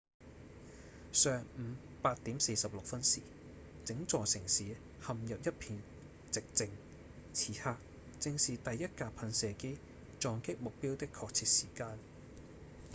[1.11, 3.21] 上午8點46分時
[3.85, 5.79] 整座城市陷入一片
[6.31, 6.69] 寂靜
[7.33, 7.77] 此刻
[8.19, 9.77] 正是第一架噴射機
[10.19, 11.99] 撞擊目標的確切時間